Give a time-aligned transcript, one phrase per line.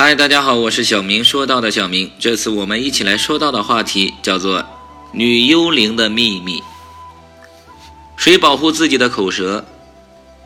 [0.00, 1.24] 嗨，大家好，我是小明。
[1.24, 4.64] 说到的小明，这次我们一起来说到的话题叫做
[5.12, 6.62] “女幽灵的秘密”。
[8.16, 9.66] 谁保护自己的口舌，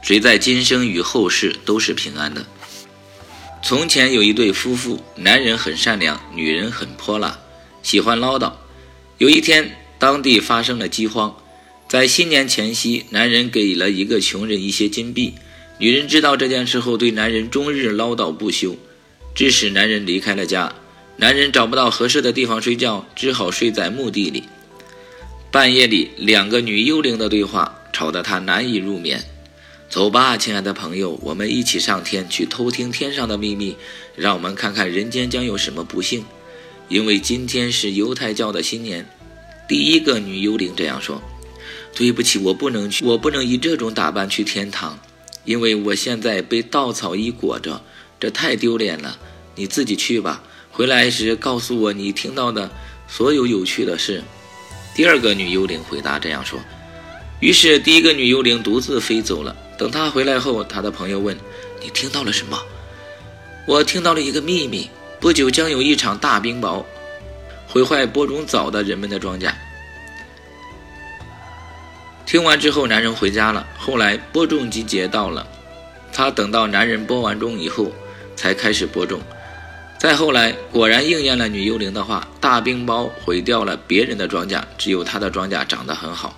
[0.00, 2.46] 谁在今生与后世都是平安的。
[3.62, 7.38] 从前有一对夫妇，男人很善良，女人很泼辣，
[7.82, 8.50] 喜欢唠叨。
[9.18, 11.36] 有一天，当地发生了饥荒，
[11.86, 15.34] 在新年前夕，男人给了一个穷人一些金币，
[15.76, 18.78] 女人知道这件事后，对男人终日唠叨不休。
[19.34, 20.74] 致使男人离开了家，
[21.16, 24.44] 男人找不到合适的地方睡觉，只好睡在墓地里。
[25.50, 29.24] 半夜里，两个女幽灵的对话吵得他难以入眠。
[29.88, 33.76] 走吧，亲爱的朋友，我们一起上天去偷听天上的秘密，
[34.16, 36.24] 让我们看看人间将有什么不幸。
[36.88, 39.06] 因为今天是犹太教的新年。
[39.66, 41.22] 第一个女幽灵这样说
[41.96, 44.98] ：“对不起，我不能去，我不能以这种打扮去天堂，
[45.44, 47.82] 因为我现在被稻草衣裹着。”
[48.22, 49.18] 这太丢脸了，
[49.56, 50.44] 你自己去吧。
[50.70, 52.70] 回来时告诉我你听到的
[53.08, 54.22] 所有有趣的事。
[54.94, 56.60] 第二个女幽灵回答这样说。
[57.40, 59.56] 于是第一个女幽灵独自飞走了。
[59.76, 61.36] 等她回来后，她的朋友问
[61.82, 62.56] ：“你听到了什么？”
[63.66, 66.84] 我听到了一个秘密：不久将有一场大冰雹，
[67.66, 69.52] 毁坏播种早的人们的庄稼。
[72.24, 73.66] 听完之后，男人回家了。
[73.76, 75.44] 后来播种季节到了，
[76.12, 77.90] 他等到男人播完种以后。
[78.42, 79.20] 才开始播种，
[80.00, 86.36] 再后来果然应验了女幽灵的话，大冰雹毁掉了别人的庄稼，只有他的庄稼长得很好。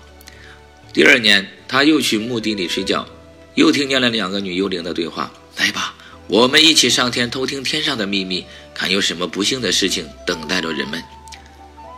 [0.93, 3.07] 第二年，他又去墓地里睡觉，
[3.55, 5.95] 又听见了两个女幽灵的对话：“来吧，
[6.27, 11.01] 我们一起上天偷听天上的秘密，看有什么不幸的事情等待着人们。”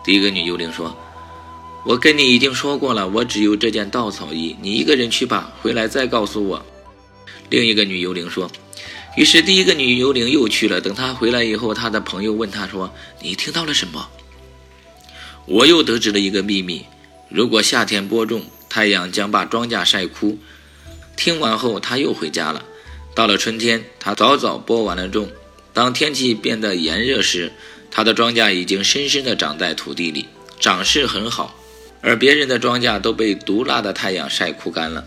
[0.05, 0.97] 第一个女幽灵说
[1.86, 6.66] ：“我跟你已经说过了，我只有这件稻草衣，你一个人去吧，回来再告诉我。”
[7.52, 8.49] 另一个女幽灵说。
[9.18, 10.80] 于是，第一个女幽灵又去了。
[10.80, 14.08] 等她回来以后，她的朋友问她说：“你听到了什么？”
[15.48, 16.86] 我又得知了一个秘密：
[17.28, 20.38] 如果夏天播种，太阳将把庄稼晒枯。
[21.16, 22.64] 听完后，他又回家了。
[23.16, 25.27] 到了春天，他早早播完了种。
[25.73, 27.52] 当天气变得炎热时，
[27.89, 30.27] 他的庄稼已经深深地长在土地里，
[30.60, 31.56] 长势很好，
[32.02, 35.04] 而别人的庄稼都被毒辣的太阳晒枯干了。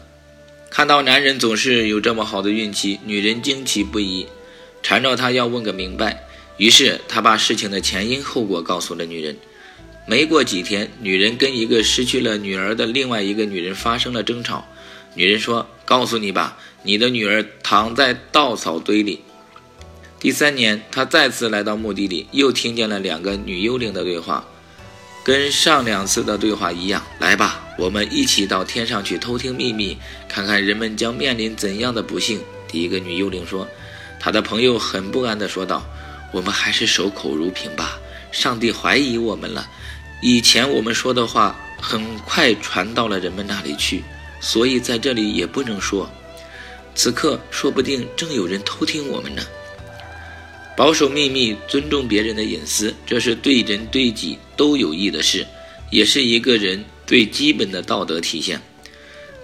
[0.71, 4.29] 看到男人总是有这么好的运气，女人惊奇不已，
[4.85, 6.25] 缠着他要问个明白。
[6.59, 9.37] 于是他把事情的前因后果告诉了女人。
[10.07, 14.65] 没过几天，女人跟一个失去了女儿的另外一个女人发生了争吵。
[15.15, 19.21] 女人说：“告诉你吧，你的女儿躺在稻草堆里。”
[20.21, 24.47] 第三年，他再次来到墓地里，又听见了两个女幽灵的对话。
[25.31, 29.97] 跟上两次的对话一样，来吧，我们一起到天上去偷听秘密，
[30.29, 32.41] 看看人们将面临怎样的不幸。
[32.67, 33.65] 第一个女幽灵说，
[34.19, 35.87] 她的朋友很不安地说道
[36.35, 37.97] ：“我们还是守口如瓶吧，
[38.33, 39.71] 上帝怀疑我们了。
[40.21, 44.03] 以前我们说的话很快传到了人们那里去，
[44.41, 46.11] 所以在这里也不能说。
[46.97, 49.41] 此刻说不定正有人偷听我们呢。”
[50.81, 55.47] 保守秘密，尊重别人的隐私，这是对人对己都有益的事，
[55.91, 58.63] 也是一个人最基本的道德体现。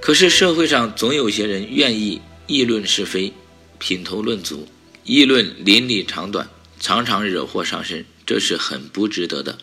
[0.00, 3.34] 可是社会上总有些人愿意议论是非，
[3.78, 4.66] 品头论足，
[5.04, 6.48] 议论邻里长短，
[6.80, 9.58] 常常惹祸上身，这是很不值得的。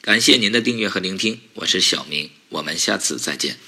[0.00, 3.58] 感谢您的订阅和聆听，我是小明，我们下次再见。